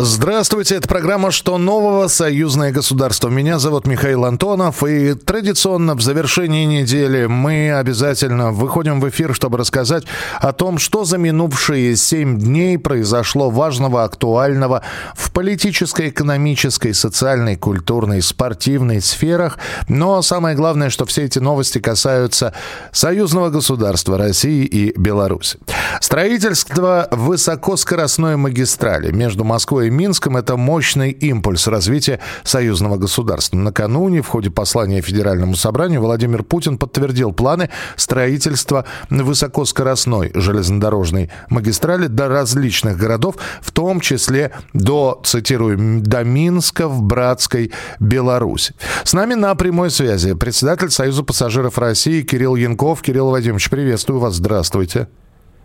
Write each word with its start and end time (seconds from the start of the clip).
Здравствуйте, 0.00 0.76
это 0.76 0.86
программа 0.86 1.32
«Что 1.32 1.58
нового? 1.58 2.06
Союзное 2.06 2.70
государство». 2.70 3.30
Меня 3.30 3.58
зовут 3.58 3.88
Михаил 3.88 4.26
Антонов, 4.26 4.84
и 4.84 5.14
традиционно 5.14 5.96
в 5.96 6.00
завершении 6.02 6.64
недели 6.66 7.26
мы 7.26 7.72
обязательно 7.72 8.52
выходим 8.52 9.00
в 9.00 9.08
эфир, 9.08 9.34
чтобы 9.34 9.58
рассказать 9.58 10.04
о 10.38 10.52
том, 10.52 10.78
что 10.78 11.04
за 11.04 11.18
минувшие 11.18 11.96
семь 11.96 12.38
дней 12.38 12.78
произошло 12.78 13.50
важного, 13.50 14.04
актуального 14.04 14.82
в 15.16 15.32
политической, 15.32 16.10
экономической, 16.10 16.94
социальной, 16.94 17.56
культурной, 17.56 18.22
спортивной 18.22 19.00
сферах. 19.00 19.58
Но 19.88 20.22
самое 20.22 20.54
главное, 20.54 20.90
что 20.90 21.06
все 21.06 21.24
эти 21.24 21.40
новости 21.40 21.80
касаются 21.80 22.54
союзного 22.92 23.50
государства 23.50 24.16
России 24.16 24.64
и 24.64 24.96
Беларуси. 24.96 25.58
Строительство 26.00 27.08
высокоскоростной 27.10 28.36
магистрали 28.36 29.10
между 29.10 29.42
Москвой 29.42 29.87
и 29.88 29.90
Минском– 29.90 30.36
это 30.38 30.56
мощный 30.56 31.10
импульс 31.10 31.66
развития 31.66 32.20
союзного 32.44 32.96
государства. 32.96 33.56
Накануне 33.56 34.22
в 34.22 34.28
ходе 34.28 34.50
послания 34.50 35.00
Федеральному 35.00 35.56
собранию 35.56 36.00
Владимир 36.00 36.44
Путин 36.44 36.78
подтвердил 36.78 37.32
планы 37.32 37.70
строительства 37.96 38.84
высокоскоростной 39.10 40.30
железнодорожной 40.34 41.30
магистрали 41.48 42.06
до 42.06 42.28
различных 42.28 42.96
городов, 42.96 43.36
в 43.60 43.72
том 43.72 44.00
числе 44.00 44.52
до, 44.72 45.20
цитирую, 45.24 46.00
до 46.02 46.22
Минска 46.22 46.86
в 46.88 47.02
братской 47.02 47.72
Беларуси. 47.98 48.74
С 49.04 49.12
нами 49.12 49.34
на 49.34 49.54
прямой 49.54 49.90
связи 49.90 50.34
председатель 50.34 50.90
Союза 50.90 51.22
пассажиров 51.22 51.78
России 51.78 52.22
Кирилл 52.22 52.56
Янков. 52.56 53.02
Кирилл 53.02 53.30
Вадимович, 53.30 53.70
приветствую 53.70 54.20
вас. 54.20 54.34
Здравствуйте. 54.34 55.08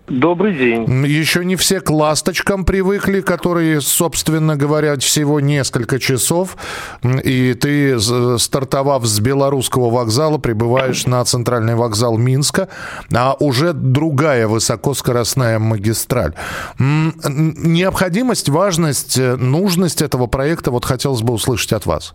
Добрый 0.09 0.53
день. 0.53 1.05
Еще 1.05 1.45
не 1.45 1.55
все 1.55 1.79
к 1.79 1.89
ласточкам 1.89 2.65
привыкли, 2.65 3.21
которые, 3.21 3.79
собственно 3.79 4.57
говоря, 4.57 4.97
всего 4.97 5.39
несколько 5.39 5.97
часов, 5.97 6.57
и 7.03 7.53
ты, 7.53 7.97
стартовав 8.37 9.05
с 9.05 9.19
белорусского 9.21 9.89
вокзала, 9.89 10.39
прибываешь 10.39 11.05
на 11.05 11.23
центральный 11.23 11.75
вокзал 11.75 12.17
Минска, 12.17 12.67
а 13.13 13.37
уже 13.39 13.71
другая 13.71 14.47
высокоскоростная 14.49 15.57
магистраль. 15.57 16.33
Необходимость, 16.77 18.49
важность, 18.49 19.17
нужность 19.17 20.01
этого 20.01 20.27
проекта 20.27 20.71
вот 20.71 20.83
хотелось 20.83 21.21
бы 21.21 21.33
услышать 21.33 21.71
от 21.71 21.85
вас. 21.85 22.13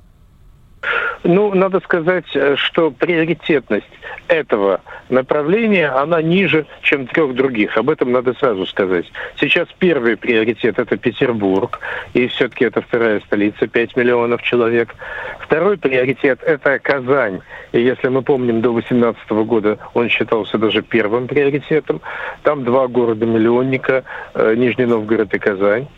Ну, 1.25 1.53
надо 1.55 1.81
сказать, 1.81 2.25
э, 2.35 2.57
что 2.57 2.91
приоритетность 2.91 3.87
этого 4.29 4.81
направления, 5.09 5.89
она 5.89 6.23
ниже, 6.23 6.67
чем 6.83 7.07
трех 7.07 7.35
других. 7.35 7.77
Об 7.77 7.91
этом 7.91 8.13
надо 8.13 8.35
сразу 8.35 8.67
сказать. 8.67 9.11
Сейчас 9.37 9.69
первый 9.79 10.17
приоритет– 10.17 10.79
это 10.79 10.97
Петербург, 10.97 11.81
и 12.15 12.29
все-таки 12.29 12.67
это 12.67 12.83
вторая 12.83 13.21
столица, 13.21 13.67
5 13.67 13.97
миллионов 13.97 14.43
человек. 14.43 14.95
Второй 15.41 15.77
приоритет– 15.77 16.41
это 16.47 16.79
Казань. 16.79 17.41
И 17.73 17.81
если 17.81 18.09
мы 18.09 18.23
помним, 18.23 18.61
до 18.61 18.73
2018 18.73 19.31
года 19.47 19.79
он 19.95 20.09
считался 20.09 20.59
даже 20.59 20.83
первым 20.83 21.27
приоритетом. 21.27 22.01
Там 22.43 22.65
два 22.65 22.87
города-миллионника 22.87 24.05
э,– 24.35 24.55
Нижний 24.57 24.87
Новгород 24.87 25.35
и 25.35 25.39
Казань. 25.39 25.89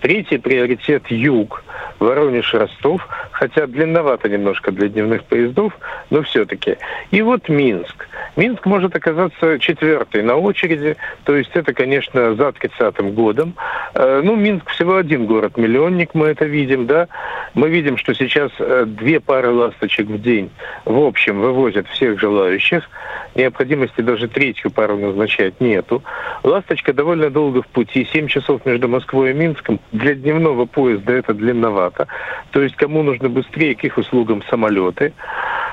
Третий 0.00 0.38
приоритет– 0.38 1.04
юг, 1.10 1.64
Воронеж, 1.98 2.52
Ростов, 2.54 3.06
хотя 3.30 3.66
длинновато 3.66 4.28
немножко 4.28 4.70
для 4.70 4.88
дневных 4.88 5.24
поездов, 5.24 5.72
но 6.10 6.22
все-таки. 6.22 6.76
И 7.10 7.22
вот 7.22 7.48
Минск. 7.48 8.06
Минск 8.36 8.66
может 8.66 8.94
оказаться 8.94 9.58
четвертый 9.58 10.22
на 10.22 10.36
очереди, 10.36 10.96
то 11.24 11.34
есть 11.34 11.50
это, 11.54 11.72
конечно, 11.72 12.34
за 12.34 12.48
30-м 12.48 13.12
годом. 13.12 13.54
Э, 13.94 14.20
ну, 14.22 14.36
Минск 14.36 14.68
всего 14.70 14.96
один 14.96 15.26
город-миллионник, 15.26 16.14
мы 16.14 16.28
это 16.28 16.44
видим, 16.44 16.86
да. 16.86 17.08
Мы 17.54 17.70
видим, 17.70 17.96
что 17.96 18.14
сейчас 18.14 18.52
э, 18.58 18.84
две 18.86 19.20
пары 19.20 19.50
ласточек 19.50 20.06
в 20.06 20.20
день 20.20 20.50
в 20.84 20.98
общем 20.98 21.40
вывозят 21.40 21.88
всех 21.88 22.20
желающих. 22.20 22.88
Необходимости 23.34 24.00
даже 24.00 24.28
третью 24.28 24.70
пару 24.70 24.98
назначать 24.98 25.60
нету. 25.60 26.02
Ласточка 26.42 26.92
довольно 26.92 27.30
долго 27.30 27.62
в 27.62 27.66
пути, 27.66 28.06
7 28.12 28.28
часов 28.28 28.64
между 28.66 28.88
Москвой 28.88 29.30
и 29.30 29.34
Минском. 29.34 29.80
Для 29.92 30.14
дневного 30.14 30.66
поезда 30.66 31.12
это 31.12 31.34
длинновато. 31.34 32.06
То 32.50 32.62
есть 32.62 32.76
кому 32.76 33.02
нужно 33.02 33.28
быстрее, 33.28 33.74
к 33.74 33.84
их 33.84 33.98
услугам 33.98 34.42
самолеты. 34.50 35.12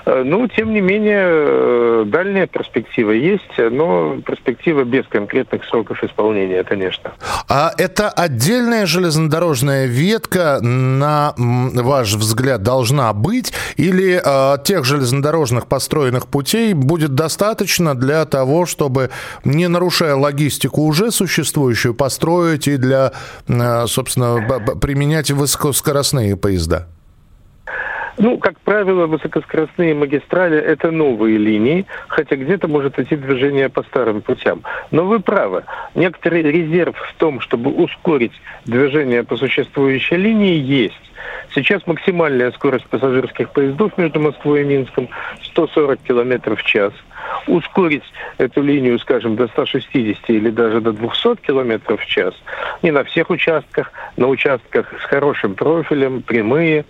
Э, 0.06 0.24
ну, 0.25 0.47
тем 0.47 0.74
не 0.74 0.81
менее, 0.81 1.24
э, 1.25 2.03
дальняя 2.07 2.47
перспектива 2.47 3.12
есть, 3.12 3.57
но 3.57 4.18
перспектива 4.25 4.84
без 4.84 5.07
конкретных 5.07 5.63
сроков 5.66 6.03
исполнения, 6.03 6.63
конечно. 6.63 7.12
А 7.47 7.72
это 7.78 8.09
отдельная 8.09 8.85
железнодорожная 8.85 9.85
ветка, 9.85 10.59
на 10.62 11.34
ваш 11.38 12.13
взгляд, 12.16 12.63
должна 12.63 13.13
быть? 13.13 13.53
Или 13.78 14.22
э, 14.24 14.57
тех 14.63 14.84
железнодорожных 14.84 15.68
построенных 15.68 16.28
путей 16.28 16.74
будет 16.74 17.16
достаточно 17.16 17.95
для 17.95 18.25
того, 18.25 18.66
чтобы, 18.66 19.09
не 19.45 19.68
нарушая 19.68 20.16
логистику 20.16 20.81
уже 20.81 21.12
существующую, 21.12 21.94
построить 21.94 22.68
и 22.68 22.78
для, 22.78 23.13
э, 23.47 23.88
собственно, 24.03 24.46
применять 24.81 25.31
высокоскоростные 25.31 26.36
поезда? 26.36 26.88
Ну, 28.18 28.38
как 28.38 28.59
правило, 28.59 29.08
высокоскоростные 29.08 29.96
магистрали– 29.96 30.58
это 30.59 30.91
новые 30.91 31.38
линии, 31.38 31.88
хотя 32.08 32.36
где-то 32.36 32.68
может 32.68 33.00
идти 33.00 33.16
движение 33.16 33.69
по 33.69 33.81
старым 33.84 34.22
путям. 34.22 34.62
Но 34.92 35.06
вы 35.06 35.19
правы. 35.19 35.63
Некоторый 35.96 36.44
резерв 36.44 36.96
в 36.96 37.16
том, 37.16 37.40
чтобы 37.40 37.72
ускорить 37.72 38.34
движение 38.66 39.24
по 39.24 39.36
существующей 39.36 40.18
линии, 40.18 40.59
есть. 40.59 41.12
Сейчас 41.56 41.88
максимальная 41.88 42.52
скорость 42.52 42.86
пассажирских 42.86 43.50
поездов 43.50 43.97
между 43.97 44.19
Москвой 44.19 44.62
и 44.62 44.66
Минском 44.66 45.09
140 45.46 46.00
км 46.02 46.56
в 46.56 46.63
час– 46.63 46.94
ускорить 47.47 48.03
эту 48.38 48.61
линию, 48.61 48.99
скажем, 48.99 49.35
до 49.35 49.47
160 49.47 50.29
или 50.29 50.49
даже 50.49 50.81
до 50.81 50.91
200 50.91 51.35
км 51.38 51.97
в 51.97 52.05
час. 52.05 52.33
Не 52.81 52.91
на 52.91 53.03
всех 53.03 53.29
участках, 53.29 53.91
на 54.17 54.27
участках 54.27 54.91
с 54.99 55.03
хорошим 55.05 55.55
профилем, 55.55 56.21
прямые. 56.21 56.85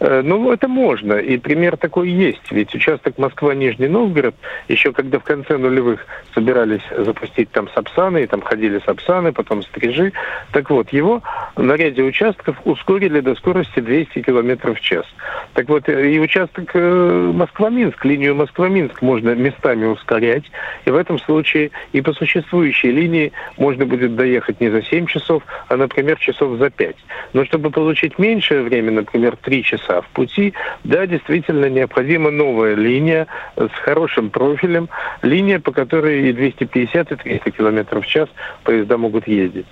Э, 0.00 0.22
ну, 0.22 0.52
это 0.52 0.68
можно, 0.68 1.14
и 1.14 1.38
пример 1.38 1.76
такой 1.76 2.10
есть. 2.10 2.50
Ведь 2.50 2.74
участок 2.74 3.18
Москва-Нижний 3.18 3.88
Новгород, 3.88 4.34
еще 4.68 4.92
когда 4.92 5.18
в 5.18 5.24
конце 5.24 5.56
нулевых 5.56 6.06
собирались 6.34 6.82
запустить 6.96 7.50
там 7.50 7.68
Сапсаны, 7.74 8.22
и 8.22 8.26
там 8.26 8.42
ходили 8.42 8.80
Сапсаны, 8.84 9.32
потом 9.32 9.62
Стрижи, 9.62 10.12
так 10.52 10.70
вот, 10.70 10.90
его 10.90 11.22
на 11.56 11.72
ряде 11.74 12.02
участков 12.02 12.56
ускорили 12.64 13.20
до 13.20 13.34
скорости 13.34 13.80
200 13.80 14.22
км 14.22 14.74
в 14.74 14.80
час. 14.80 15.06
Так 15.54 15.68
вот, 15.68 15.88
и 15.88 16.20
участок 16.20 16.70
э, 16.74 17.32
Москва-Минск, 17.34 18.04
линию 18.04 18.34
Москва-Минск 18.34 19.00
можно 19.02 19.34
местами 19.34 19.86
ускорять. 19.86 20.44
И 20.84 20.90
в 20.90 20.96
этом 20.96 21.18
случае 21.18 21.70
и 21.92 22.00
по 22.00 22.12
существующей 22.12 22.90
линии 22.90 23.32
можно 23.56 23.86
будет 23.86 24.14
доехать 24.16 24.60
не 24.60 24.68
за 24.68 24.82
7 24.82 25.06
часов, 25.06 25.42
а, 25.68 25.76
например, 25.76 26.18
часов 26.18 26.58
за 26.58 26.70
5. 26.70 26.96
Но 27.32 27.44
чтобы 27.44 27.70
получить 27.70 28.18
меньшее 28.18 28.62
время, 28.62 28.92
например, 28.92 29.36
3 29.36 29.62
часа 29.62 29.85
в 29.88 30.08
пути, 30.12 30.54
да, 30.84 31.06
действительно 31.06 31.66
необходима 31.66 32.30
новая 32.30 32.74
линия 32.74 33.26
с 33.56 33.70
хорошим 33.84 34.30
профилем, 34.30 34.88
линия, 35.22 35.58
по 35.60 35.72
которой 35.72 36.28
и 36.28 36.32
250, 36.32 37.12
и 37.12 37.16
300 37.16 37.50
км 37.50 38.00
в 38.00 38.06
час 38.06 38.28
поезда 38.64 38.96
могут 38.98 39.26
ездить. 39.28 39.66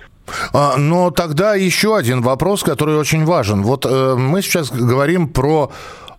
А, 0.53 0.77
но 0.77 1.11
тогда 1.11 1.55
еще 1.55 1.95
один 1.95 2.21
вопрос, 2.21 2.63
который 2.63 2.97
очень 2.97 3.25
важен. 3.25 3.61
Вот 3.61 3.85
э, 3.85 4.15
мы 4.17 4.41
сейчас 4.41 4.71
говорим 4.71 5.27
про 5.27 5.71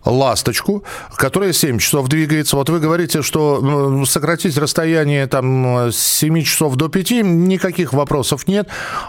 ласточку, 0.05 0.83
которая 1.15 1.53
7 1.53 1.79
часов 1.79 2.07
двигается. 2.07 2.55
Вот 2.55 2.69
вы 2.69 2.79
говорите, 2.79 3.21
что 3.21 3.59
ну, 3.61 4.05
сократить 4.05 4.57
расстояние 4.57 5.27
там, 5.27 5.89
с 5.91 5.97
7 5.97 6.43
часов 6.43 6.75
до 6.75 6.89
5, 6.89 7.11
никаких 7.23 7.93
вопросов 7.93 8.47
нет. 8.47 8.67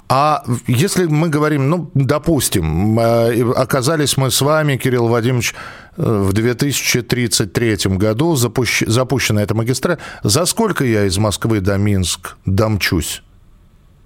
А 0.08 0.44
если 0.66 1.06
мы 1.06 1.28
говорим, 1.28 1.68
ну, 1.68 1.90
допустим, 1.94 2.98
э, 2.98 3.52
оказались 3.52 4.16
мы 4.16 4.30
с 4.30 4.40
вами, 4.40 4.76
Кирилл 4.76 5.08
Вадимович, 5.08 5.54
э, 5.96 6.02
в 6.02 6.32
2033 6.32 7.96
году 7.96 8.36
запущ... 8.36 8.82
запущена 8.86 9.42
эта 9.42 9.54
магистраль, 9.54 9.98
за 10.22 10.46
сколько 10.46 10.84
я 10.84 11.04
из 11.04 11.18
Москвы 11.18 11.60
до 11.60 11.76
Минск 11.76 12.36
домчусь? 12.44 13.22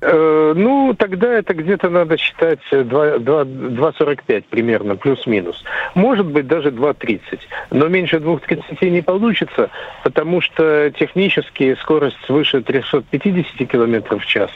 Э, 0.05 0.53
ну, 0.57 0.95
тогда 0.99 1.33
это 1.33 1.55
где-то 1.55 1.89
надо 1.89 2.17
считать 2.17 2.59
2,45 2.73 4.45
примерно, 4.51 4.97
плюс-минус. 4.97 5.63
Может 5.95 6.27
быть, 6.27 6.49
даже 6.49 6.71
2,30. 6.71 7.39
Но 7.71 7.87
меньше 7.87 8.17
2,30 8.17 8.91
не 8.91 9.01
получится, 9.01 9.71
потому 10.03 10.41
что 10.41 10.91
технически 10.91 11.77
скорость 11.81 12.17
свыше 12.27 12.63
350 12.63 13.69
км 13.69 14.19
в 14.19 14.27
час 14.27 14.51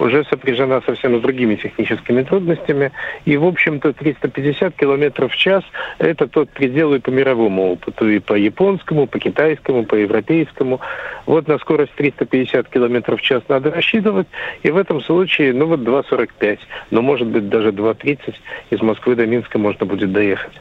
уже 0.00 0.24
сопряжена 0.24 0.80
совсем 0.84 1.16
с 1.16 1.22
другими 1.22 1.54
техническими 1.54 2.24
трудностями. 2.24 2.90
И, 3.24 3.36
в 3.36 3.44
общем-то, 3.44 3.92
350 3.92 4.74
км 4.74 5.28
в 5.28 5.36
час– 5.36 5.62
это 5.98 6.26
тот 6.26 6.50
предел 6.50 6.92
и 6.94 6.98
по 6.98 7.10
мировому 7.10 7.72
опыту, 7.72 8.08
и 8.10 8.18
по 8.18 8.34
японскому, 8.34 9.06
по 9.06 9.20
китайскому, 9.20 9.84
по 9.84 9.94
европейскому. 9.94 10.80
Вот 11.26 11.46
на 11.46 11.58
скорость 11.58 11.94
350 11.94 12.68
км 12.68 13.16
в 13.16 13.20
час 13.20 13.42
надо 13.48 13.70
рассчитывать, 13.70 14.26
и 14.62 14.70
в 14.70 14.76
этом 14.76 14.87
случае, 15.02 15.52
ну 15.52 15.66
вот 15.66 15.80
2,45, 15.80 16.58
но 16.90 17.02
может 17.02 17.28
быть 17.28 17.48
даже 17.48 17.70
2,30 17.70 18.34
из 18.70 18.80
Москвы 18.80 19.14
до 19.14 19.26
Минска 19.26 19.58
можно 19.58 19.86
будет 19.86 20.12
доехать. 20.12 20.52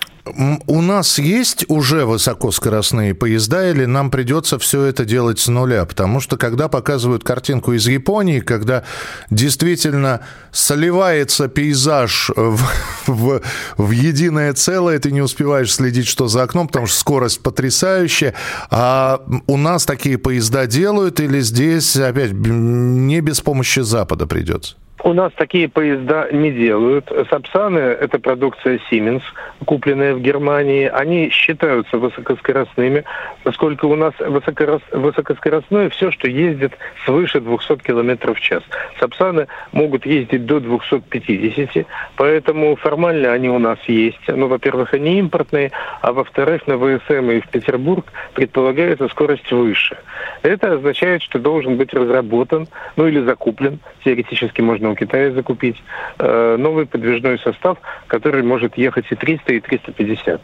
У 0.68 0.82
нас 0.82 1.20
есть 1.20 1.66
уже 1.68 2.06
высокоскоростные 2.06 3.14
поезда, 3.14 3.70
или 3.70 3.86
нам 3.86 4.12
придется 4.12 4.60
все 4.60 4.84
это 4.84 5.06
делать 5.06 5.40
с 5.40 5.48
нуля? 5.48 5.86
Потому 5.86 6.20
что 6.20 6.38
когда 6.38 6.68
показывают 6.68 7.24
картинку 7.24 7.74
из 7.74 7.88
Японии, 7.88 8.40
когда 8.40 8.84
действительно 9.30 10.22
сливается 10.52 11.48
пейзаж 11.48 12.32
в, 12.36 12.62
в, 13.08 13.42
в 13.78 13.92
единое 13.92 14.54
целое, 14.54 15.00
ты 15.00 15.12
не 15.12 15.22
успеваешь 15.22 15.74
следить, 15.74 16.08
что 16.08 16.28
за 16.28 16.44
окном, 16.44 16.68
потому 16.68 16.88
что 16.88 17.00
скорость 17.00 17.42
потрясающая. 17.42 18.34
А 18.70 19.22
у 19.48 19.58
нас 19.58 19.86
такие 19.86 20.18
поезда 20.18 20.68
делают, 20.68 21.20
или 21.20 21.40
здесь, 21.42 21.96
опять, 21.96 22.32
не 22.32 23.22
без 23.22 23.42
помощи 23.42 23.80
Запада 23.82 24.28
придется? 24.28 24.76
У 25.04 25.14
нас 25.14 25.32
такие 25.36 25.70
поезда 25.70 26.28
не 26.32 26.52
делают. 26.52 27.12
Сапсаны– 27.30 27.78
это 27.80 28.20
продукция 28.20 28.80
Siemens, 28.90 29.22
купленная 29.66 30.16
в 30.16 30.22
Германии. 30.22 30.90
Они 30.92 31.30
считаются 31.30 31.98
высокоскоростными, 31.98 33.04
поскольку 33.44 33.88
у 33.88 33.96
нас 33.96 34.14
высокоскоростное 34.20 35.90
все, 35.92 36.12
что 36.12 36.28
ездит 36.28 36.74
свыше 37.06 37.40
200 37.42 37.78
км 37.78 38.34
в 38.34 38.40
час. 38.40 38.64
Сапсаны 39.00 39.48
могут 39.72 40.06
ездить 40.08 40.46
до 40.48 40.60
250, 40.60 41.86
поэтому 42.16 42.76
формально 42.76 43.32
они 43.34 43.50
у 43.50 43.60
нас 43.60 43.78
есть. 43.88 44.28
Ну, 44.28 44.48
во-первых, 44.48 44.96
они 44.96 45.20
импортные, 45.20 45.72
а 46.02 46.12
во-вторых, 46.12 46.66
на 46.66 46.78
ВСМ 46.78 47.30
и 47.30 47.40
в 47.40 47.48
Петербург 47.50 48.06
предполагается 48.34 49.08
скорость 49.10 49.52
выше. 49.52 49.98
Это 50.42 50.74
означает, 50.74 51.22
что 51.22 51.40
должен 51.40 51.78
быть 51.78 51.94
разработан, 51.94 52.68
ну 52.96 53.08
или 53.08 53.22
закуплен, 53.22 53.80
теоретически 54.04 54.62
можно 54.62 54.87
можно 54.88 54.92
у 54.92 54.96
Китая 54.96 55.32
закупить, 55.32 55.78
э, 56.20 56.56
новый 56.58 56.86
подвижной 56.86 57.40
состав, 57.40 57.78
который 58.08 58.44
может 58.44 58.78
ехать 58.78 59.06
и 59.12 59.16
300, 59.16 59.54
и 59.54 59.60
350. 59.60 60.42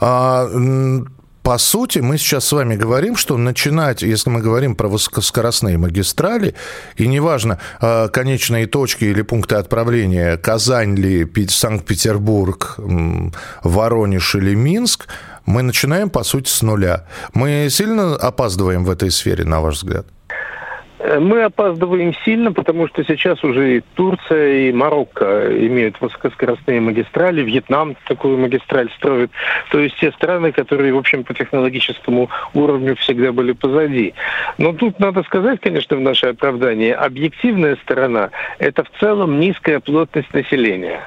А, 0.00 0.46
по 1.42 1.58
сути, 1.58 2.00
мы 2.00 2.18
сейчас 2.18 2.44
с 2.44 2.52
вами 2.52 2.76
говорим, 2.76 3.16
что 3.16 3.36
начинать, 3.36 4.02
если 4.02 4.30
мы 4.30 4.40
говорим 4.40 4.74
про 4.74 4.88
высокоскоростные 4.88 5.78
магистрали, 5.78 6.54
и 6.98 7.06
неважно, 7.06 7.58
э, 7.80 8.08
конечные 8.08 8.66
точки 8.66 9.04
или 9.04 9.22
пункты 9.22 9.56
отправления, 9.56 10.36
Казань 10.36 10.96
ли, 10.96 11.26
Санкт-Петербург, 11.48 12.76
Воронеж 13.64 14.34
или 14.34 14.54
Минск, 14.54 15.08
мы 15.46 15.62
начинаем, 15.62 16.10
по 16.10 16.24
сути, 16.24 16.48
с 16.48 16.62
нуля. 16.62 17.06
Мы 17.34 17.68
сильно 17.70 18.16
опаздываем 18.16 18.84
в 18.84 18.90
этой 18.90 19.10
сфере, 19.10 19.44
на 19.44 19.60
ваш 19.60 19.76
взгляд? 19.76 20.06
Э, 21.02 21.18
мы 21.18 21.42
опаздываем 21.42 22.14
сильно, 22.24 22.52
потому 22.52 22.86
что 22.86 23.02
сейчас 23.04 23.42
уже 23.42 23.78
и 23.78 23.82
Турция, 23.94 24.68
и 24.68 24.72
Марокко 24.72 25.48
имеют 25.66 26.00
высокоскоростные 26.00 26.80
магистрали, 26.80 27.42
Вьетнам 27.42 27.96
такую 28.06 28.36
магистраль 28.36 28.90
строит. 28.96 29.30
То 29.70 29.78
есть 29.78 29.96
те 29.98 30.12
страны, 30.12 30.52
которые, 30.52 30.92
в 30.92 30.98
общем, 30.98 31.24
по 31.24 31.32
технологическому 31.32 32.28
уровню 32.52 32.96
всегда 32.96 33.32
были 33.32 33.52
позади. 33.52 34.12
Но 34.58 34.74
тут 34.74 35.00
надо 35.00 35.22
сказать, 35.22 35.60
конечно, 35.60 35.96
в 35.96 36.00
наше 36.00 36.26
оправдание, 36.26 36.94
объективная 36.94 37.76
сторона– 37.76 38.30
это 38.58 38.84
в 38.84 38.90
целом 39.00 39.40
низкая 39.40 39.80
плотность 39.80 40.32
населения 40.34 41.00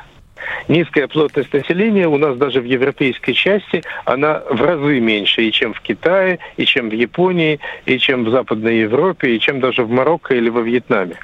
низкая 0.68 1.08
плотность 1.08 1.54
населения 1.54 2.08
у 2.08 2.18
нас 2.18 2.38
даже 2.38 2.62
в 2.62 2.66
европейской 2.66 3.34
части, 3.34 3.84
она 4.06 4.42
в 4.50 4.62
разы 4.62 5.00
меньше, 5.00 5.44
и 5.44 5.52
чем 5.52 5.74
в 5.74 5.82
Китае, 5.82 6.40
и 6.58 6.66
чем 6.66 6.90
в 6.90 6.94
Японии, 6.94 7.60
и 7.86 7.98
чем 7.98 8.26
в 8.26 8.30
Западной 8.30 8.80
Европе, 8.80 9.36
и 9.36 9.40
чем 9.40 9.60
даже 9.60 9.84
в 9.84 9.90
Марокко 9.90 10.36
или 10.36 10.50
во 10.50 10.62
Вьетнаме. 10.62 11.16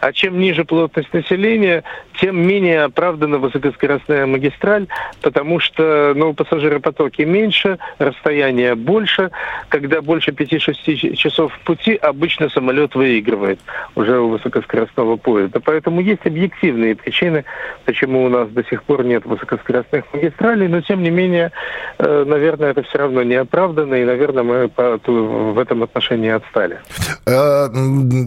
А 0.00 0.12
чем 0.12 0.38
ниже 0.38 0.64
плотность 0.64 1.12
населения, 1.12 1.84
тем 2.20 2.40
менее 2.46 2.84
оправдана 2.84 3.38
высокоскоростная 3.38 4.26
магистраль, 4.26 4.86
потому 5.22 5.60
что 5.60 6.12
ну, 6.14 6.34
пассажиропотоки 6.34 7.22
меньше, 7.22 7.78
расстояние 7.98 8.74
больше. 8.74 9.30
Когда 9.68 10.02
больше 10.02 10.30
5-6 10.30 11.14
часов 11.14 11.52
пути, 11.64 11.94
обычно 11.94 12.48
самолет 12.50 12.94
выигрывает 12.94 13.60
уже 13.94 14.18
у 14.18 14.28
высокоскоростного 14.30 15.16
поезда. 15.16 15.60
Поэтому 15.60 16.00
есть 16.00 16.24
объективные 16.24 16.94
причины, 16.94 17.44
почему 17.84 18.24
у 18.24 18.28
нас 18.28 18.48
до 18.48 18.64
сих 18.64 18.82
пор 18.84 19.04
нет 19.04 19.24
высокоскоростных 19.24 20.04
магистралей, 20.12 20.68
но 20.68 20.80
тем 20.80 21.02
не 21.02 21.10
менее, 21.10 21.52
э, 21.98 22.24
наверное, 22.26 22.70
это 22.70 22.82
все 22.82 22.98
равно 22.98 23.22
не 23.22 23.34
оправдано, 23.34 23.94
и, 23.94 24.04
наверное, 24.04 24.42
мы 24.42 24.70
в 24.76 25.58
этом 25.58 25.82
отношении 25.82 26.30
отстали. 26.30 26.78
Э, 27.26 27.66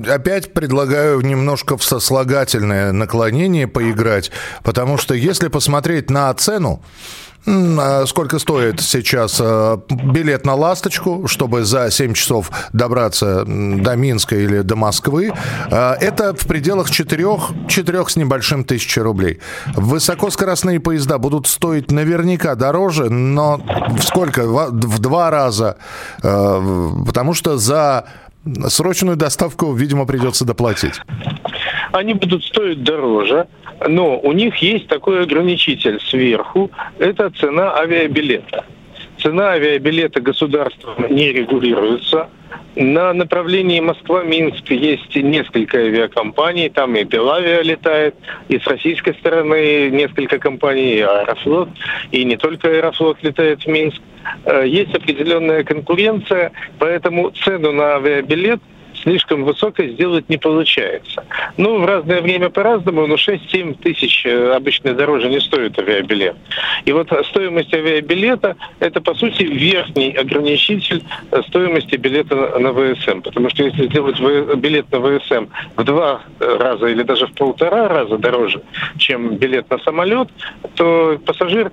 опять 0.09 0.53
предлагаю 0.53 1.21
немножко 1.21 1.58
в 1.77 1.83
сослагательное 1.83 2.91
наклонение 2.91 3.67
поиграть, 3.67 4.31
потому 4.63 4.97
что 4.97 5.13
если 5.13 5.47
посмотреть 5.47 6.09
на 6.09 6.33
цену, 6.33 6.81
а 7.45 8.05
сколько 8.05 8.37
стоит 8.37 8.81
сейчас 8.81 9.37
э, 9.39 9.77
билет 9.89 10.45
на 10.45 10.55
«Ласточку», 10.55 11.27
чтобы 11.27 11.63
за 11.63 11.89
7 11.89 12.13
часов 12.13 12.51
добраться 12.73 13.43
до 13.45 13.95
Минска 13.95 14.35
или 14.35 14.61
до 14.61 14.75
Москвы? 14.75 15.31
Э, 15.71 15.93
это 15.99 16.33
в 16.35 16.45
пределах 16.45 16.91
4, 16.91 17.25
4 17.67 18.05
с 18.07 18.15
небольшим 18.17 18.65
тысячи 18.65 18.99
рублей. 18.99 19.39
Высокоскоростные 19.75 20.79
поезда 20.79 21.17
будут 21.17 21.47
стоить 21.47 21.91
наверняка 21.91 22.55
дороже, 22.55 23.09
но 23.09 23.61
в 23.89 24.03
сколько? 24.03 24.45
В 24.45 24.99
два 24.99 25.31
раза. 25.31 25.77
Э, 26.21 26.91
потому 27.05 27.33
что 27.33 27.57
за 27.57 28.05
срочную 28.67 29.17
доставку, 29.17 29.73
видимо, 29.73 30.05
придется 30.05 30.45
доплатить. 30.45 31.01
Они 31.91 32.13
будут 32.13 32.43
стоить 32.43 32.83
дороже, 32.83 33.47
но 33.87 34.19
у 34.19 34.31
них 34.31 34.57
есть 34.57 34.87
такой 34.87 35.23
ограничитель 35.23 35.99
сверху, 36.01 36.71
это 36.99 37.29
цена 37.31 37.75
авиабилета. 37.75 38.65
Цена 39.17 39.51
авиабилета 39.51 40.21
государством 40.21 40.95
не 41.09 41.33
регулируется. 41.33 42.29
На 42.75 43.11
направлении 43.13 43.79
Москва-Минск 43.81 44.69
есть 44.69 45.13
несколько 45.15 45.79
авиакомпаний, 45.79 46.69
там 46.69 46.95
и 46.95 47.03
Белавиа 47.03 47.61
летает, 47.61 48.15
и 48.47 48.59
с 48.59 48.67
российской 48.67 49.13
стороны 49.15 49.89
несколько 49.89 50.39
компаний, 50.39 50.97
и 50.97 51.01
Аэрофлот, 51.01 51.69
и 52.11 52.23
не 52.23 52.37
только 52.37 52.69
Аэрофлот 52.69 53.17
летает 53.23 53.63
в 53.63 53.67
Минск. 53.67 54.01
Э, 54.45 54.65
есть 54.65 54.95
определенная 54.95 55.63
конкуренция, 55.63 56.51
поэтому 56.77 57.31
цену 57.31 57.71
на 57.71 57.95
авиабилет– 57.95 58.61
слишком 59.03 59.43
высокой 59.43 59.93
сделать 59.93 60.29
не 60.29 60.37
получается. 60.37 61.25
Ну, 61.57 61.79
в 61.79 61.85
разное 61.85 62.21
время 62.21 62.49
по-разному, 62.49 63.07
но 63.07 63.15
6-7 63.15 63.81
тысяч 63.81 64.25
э, 64.25 64.53
обычно 64.53 64.93
дороже 64.93 65.29
не 65.29 65.39
стоит 65.39 65.77
авиабилет. 65.79 66.35
И 66.85 66.91
вот 66.91 67.11
стоимость 67.29 67.73
авиабилета– 67.73 68.55
это, 68.79 69.01
по 69.01 69.13
сути, 69.15 69.43
верхний 69.43 70.11
ограничитель 70.11 71.03
э, 71.31 71.41
стоимости 71.47 71.95
билета 71.95 72.35
на 72.59 72.73
ВСМ. 72.73 73.21
Потому 73.21 73.49
что 73.49 73.63
если 73.63 73.87
сделать 73.87 74.19
билет 74.57 74.91
на 74.91 74.99
ВСМ 74.99 75.47
в 75.75 75.83
два 75.83 76.21
раза 76.39 76.87
или 76.87 77.03
даже 77.03 77.27
в 77.27 77.33
полтора 77.33 77.87
раза 77.87 78.17
дороже, 78.17 78.61
чем 78.97 79.35
билет 79.35 79.69
на 79.69 79.79
самолет, 79.79 80.29
то 80.75 81.19
пассажир 81.25 81.71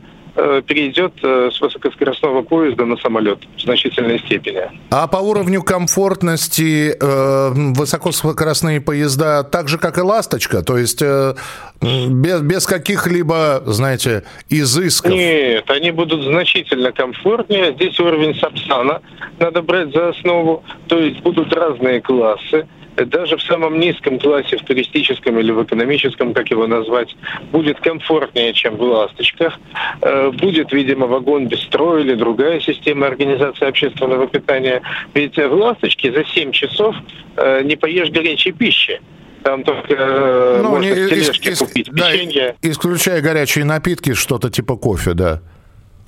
перейдет 0.67 1.13
э, 1.23 1.51
с 1.53 1.61
высокоскоростного 1.61 2.43
поезда 2.43 2.85
на 2.85 2.97
самолет 2.97 3.39
в 3.57 3.61
значительной 3.61 4.19
степени. 4.19 4.63
А 4.91 5.07
по 5.07 5.19
уровню 5.19 5.63
комфортности 5.63 6.95
э, 6.99 7.51
высокоскоростные 7.75 8.81
поезда 8.81 9.43
так 9.45 9.69
же, 9.69 9.79
как 9.79 9.99
и 9.99 10.03
«Ласточка»? 10.03 10.63
То 10.63 10.77
есть 10.77 11.01
э, 11.03 11.35
без, 11.81 12.41
без 12.41 12.67
каких-либо, 12.67 13.63
знаете, 13.67 14.25
изысков? 14.49 15.13
Нет, 15.13 15.71
они 15.71 15.91
будут 15.91 16.23
значительно 16.23 16.93
комфортнее. 16.93 17.73
Здесь 17.75 17.99
уровень 17.99 18.35
Сапсана 18.39 19.01
надо 19.39 19.63
брать 19.63 19.93
за 19.93 20.11
основу. 20.11 20.65
То 20.89 20.99
есть 20.99 21.21
будут 21.21 21.53
разные 21.53 22.01
классы 22.01 22.67
даже 23.05 23.37
в 23.37 23.43
самом 23.43 23.79
низком 23.79 24.19
классе, 24.19 24.57
в 24.57 24.65
туристическом 24.65 25.39
или 25.39 25.51
в 25.53 25.63
экономическом, 25.63 26.33
как 26.35 26.51
его 26.51 26.67
назвать, 26.67 27.15
будет 27.53 27.81
комфортнее, 27.81 28.53
чем 28.55 28.77
в 28.77 28.83
«Ласточках». 28.83 29.59
Э, 30.01 30.31
будет, 30.31 30.73
видимо, 30.73 31.07
вагон 31.07 31.49
без 31.49 31.61
строя 31.63 32.03
или 32.03 32.15
другая 32.15 32.61
система 32.61 33.07
организации 33.07 33.67
общественного 33.67 34.27
питания. 34.27 34.83
Ведь 35.15 35.37
в 35.37 35.53
«Ласточке» 35.53 36.13
за 36.13 36.25
7 36.25 36.53
часов 36.53 36.97
э, 37.37 37.63
не 37.63 37.77
поешь 37.77 38.11
горячей 38.11 38.53
пищи. 38.53 39.01
Там 39.43 39.63
только 39.63 39.95
э, 39.95 40.61
ну, 40.63 40.71
можно 40.71 40.85
не, 40.87 41.07
в 41.07 41.09
тележке 41.09 41.51
ис, 41.51 41.59
купить 41.59 41.89
да, 41.93 42.11
печенье. 42.11 42.57
Исключая 42.63 43.21
горячие 43.21 43.65
напитки, 43.65 44.15
что-то 44.15 44.51
типа 44.51 44.77
кофе, 44.77 45.15
да. 45.15 45.41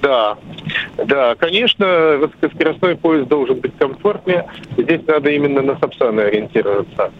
Да, 0.00 0.38
да, 1.06 1.34
конечно, 1.34 2.18
высокоскоростной 2.18 2.96
поезд 2.96 3.28
должен 3.28 3.58
быть 3.58 3.76
комфортнее. 3.78 4.46
Здесь 4.76 5.00
надо 5.08 5.30
именно 5.30 5.60
на 5.60 5.76
Сапсаны 5.78 6.20
ориентироваться. 6.20 7.10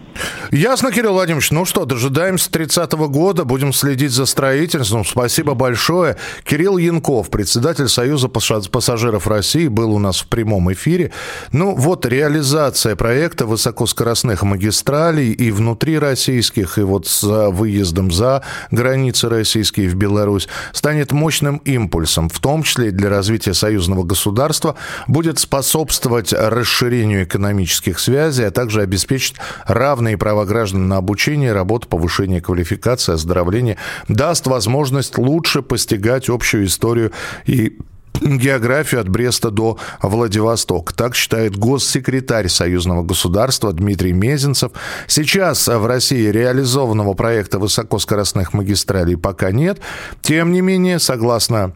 Ясно, 0.51 0.91
Кирилл 0.91 1.13
Владимирович. 1.13 1.51
Ну 1.51 1.65
что, 1.65 1.83
дожидаемся 1.83 2.49
30-го 2.49 3.09
года, 3.09 3.43
будем 3.43 3.73
следить 3.73 4.11
за 4.11 4.25
строительством. 4.25 5.03
Спасибо 5.03 5.55
большое. 5.55 6.15
Кирилл 6.45 6.77
Янков, 6.77 7.29
председатель 7.29 7.89
Союза 7.89 8.29
пассажиров 8.29 9.27
России, 9.27 9.67
был 9.67 9.93
у 9.93 9.99
нас 9.99 10.21
в 10.21 10.27
прямом 10.27 10.71
эфире. 10.71 11.11
Ну 11.51 11.75
вот, 11.75 12.05
реализация 12.05 12.95
проекта 12.95 13.45
высокоскоростных 13.45 14.43
магистралей 14.43 15.33
и 15.33 15.51
внутри 15.51 15.99
российских, 15.99 16.77
и 16.77 16.81
вот 16.81 17.07
с 17.07 17.23
выездом 17.49 18.09
за 18.09 18.41
границы 18.71 19.27
российские 19.27 19.89
в 19.89 19.95
Беларусь 19.95 20.47
станет 20.71 21.11
мощным 21.11 21.57
импульсом, 21.57 22.29
в 22.29 22.39
том 22.39 22.63
числе 22.63 22.68
для 22.77 23.09
развития 23.09 23.53
союзного 23.53 24.03
государства, 24.03 24.75
будет 25.07 25.39
способствовать 25.39 26.33
расширению 26.33 27.23
экономических 27.23 27.99
связей, 27.99 28.45
а 28.45 28.51
также 28.51 28.81
обеспечить 28.81 29.35
равные 29.65 30.17
права 30.17 30.45
граждан 30.45 30.87
на 30.87 30.97
обучение, 30.97 31.53
работу, 31.53 31.87
повышение 31.87 32.41
квалификации, 32.41 33.13
оздоровление, 33.13 33.77
даст 34.07 34.47
возможность 34.47 35.17
лучше 35.17 35.61
постигать 35.61 36.29
общую 36.29 36.65
историю 36.65 37.11
и 37.45 37.77
географию 38.21 39.01
от 39.01 39.09
Бреста 39.09 39.51
до 39.51 39.77
Владивостока. 40.01 40.93
Так 40.93 41.15
считает 41.15 41.57
госсекретарь 41.57 42.47
союзного 42.47 43.03
государства 43.03 43.71
Дмитрий 43.73 44.13
Мезенцев. 44.13 44.71
Сейчас 45.07 45.67
в 45.67 45.85
России 45.85 46.27
реализованного 46.29 47.13
проекта 47.13 47.59
высокоскоростных 47.59 48.53
магистралей 48.53 49.17
пока 49.17 49.51
нет. 49.51 49.79
Тем 50.21 50.51
не 50.51 50.61
менее, 50.61 50.99
согласно 50.99 51.73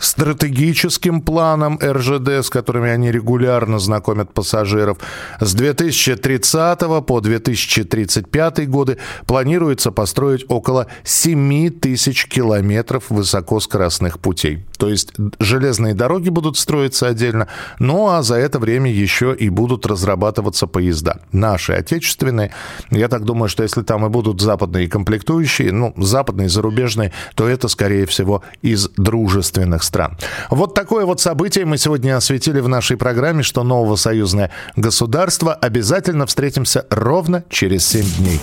стратегическим 0.00 1.20
планом 1.20 1.78
РЖД, 1.80 2.44
с 2.44 2.50
которыми 2.50 2.90
они 2.90 3.12
регулярно 3.12 3.78
знакомят 3.78 4.32
пассажиров. 4.32 4.98
С 5.38 5.54
2030 5.54 6.80
по 7.06 7.20
2035 7.20 8.68
годы 8.68 8.98
планируется 9.26 9.92
построить 9.92 10.44
около 10.48 10.88
7 11.04 11.70
тысяч 11.70 12.26
километров 12.26 13.10
высокоскоростных 13.10 14.18
путей. 14.18 14.64
То 14.78 14.88
есть 14.88 15.12
железные 15.38 15.94
дороги 15.94 16.30
будут 16.30 16.56
строиться 16.56 17.06
отдельно, 17.06 17.48
ну 17.78 18.08
а 18.08 18.22
за 18.22 18.36
это 18.36 18.58
время 18.58 18.90
еще 18.90 19.34
и 19.38 19.50
будут 19.50 19.86
разрабатываться 19.86 20.66
поезда. 20.66 21.20
Наши 21.32 21.72
отечественные. 21.72 22.50
Я 22.90 23.08
так 23.08 23.24
думаю, 23.24 23.48
что 23.48 23.62
если 23.62 23.82
там 23.82 24.06
и 24.06 24.08
будут 24.08 24.40
западные 24.40 24.88
комплектующие, 24.88 25.72
ну, 25.72 25.92
западные, 25.96 26.48
зарубежные, 26.48 27.12
то 27.34 27.46
это, 27.46 27.68
скорее 27.68 28.06
всего, 28.06 28.42
из 28.62 28.88
дружественных 28.96 29.82
стран. 29.90 30.16
Вот 30.50 30.74
такое 30.74 31.04
вот 31.04 31.20
событие 31.20 31.64
мы 31.64 31.76
сегодня 31.76 32.16
осветили 32.16 32.60
в 32.60 32.68
нашей 32.68 32.96
программе, 32.96 33.42
что 33.42 33.64
нового 33.64 33.96
союзное 33.96 34.50
государство. 34.76 35.52
Обязательно 35.52 36.26
встретимся 36.26 36.86
ровно 36.90 37.42
через 37.50 37.86
7 37.88 38.04
дней. 38.18 38.40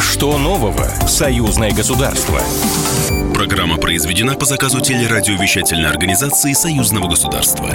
Что 0.00 0.36
нового? 0.36 0.84
Союзное 1.06 1.70
государство. 1.70 2.40
Программа 3.34 3.76
произведена 3.76 4.34
по 4.34 4.46
заказу 4.46 4.80
телерадиовещательной 4.80 5.88
организации 5.88 6.52
Союзного 6.54 7.08
государства. 7.08 7.70